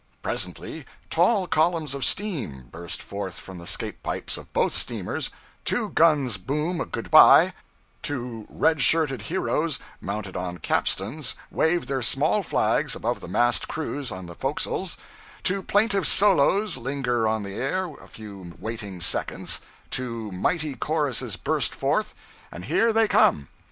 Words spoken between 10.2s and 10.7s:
on